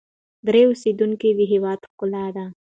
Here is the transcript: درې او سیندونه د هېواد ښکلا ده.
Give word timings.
درې 0.47 0.61
او 0.67 0.71
سیندونه 0.81 1.15
د 1.39 1.41
هېواد 1.51 1.79
ښکلا 1.91 2.25
ده. 2.35 2.45